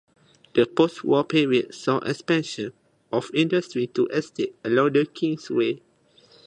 The 0.55 0.65
post 0.65 1.03
war 1.03 1.23
period 1.25 1.75
saw 1.75 1.99
expansion 1.99 2.73
of 3.11 3.29
industry 3.35 3.85
to 3.93 4.07
estates 4.07 4.57
along 4.65 4.93
the 4.93 5.05
Kingsway. 5.05 5.83